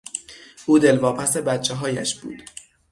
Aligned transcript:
او 0.65 0.79
دلواپس 0.79 1.37
بچههایش 1.37 2.15
بود. 2.15 2.43